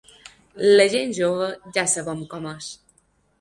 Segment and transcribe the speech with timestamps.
[0.79, 2.73] La gent jove ja sabem com és.